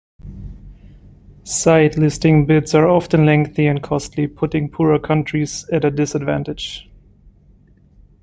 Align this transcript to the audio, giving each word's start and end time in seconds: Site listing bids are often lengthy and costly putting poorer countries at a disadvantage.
Site 1.43 1.95
listing 1.95 2.47
bids 2.47 2.73
are 2.73 2.87
often 2.89 3.23
lengthy 3.27 3.67
and 3.67 3.83
costly 3.83 4.25
putting 4.25 4.67
poorer 4.67 4.97
countries 4.97 5.69
at 5.71 5.85
a 5.85 5.91
disadvantage. 5.91 6.89